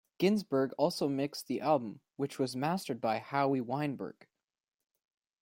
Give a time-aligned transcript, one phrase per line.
[0.17, 4.25] Ginsburg also mixed the album, which was mastered by Howie Weinberg.